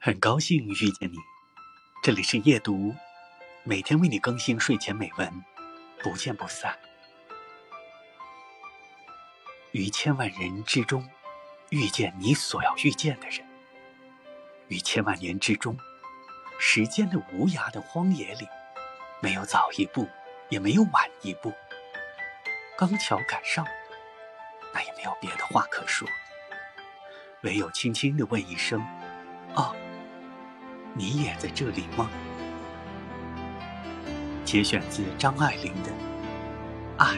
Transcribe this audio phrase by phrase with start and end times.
[0.00, 1.16] 很高兴遇见你，
[2.04, 2.94] 这里是夜读，
[3.64, 5.44] 每天为你更新睡前美文，
[6.04, 6.78] 不见不散。
[9.72, 11.04] 于千万人之中，
[11.70, 13.44] 遇见你所要遇见的人；
[14.68, 15.76] 于千万年之中，
[16.60, 18.46] 时间的无涯的荒野里，
[19.20, 20.08] 没有早一步，
[20.48, 21.52] 也没有晚一步，
[22.78, 23.66] 刚巧赶上，
[24.72, 26.08] 那也没有别的话可说，
[27.42, 28.80] 唯有轻轻的问一声：“。”
[30.98, 32.10] 你也在这里吗？
[34.44, 35.90] 节选自张爱玲的
[36.96, 37.14] 《爱》。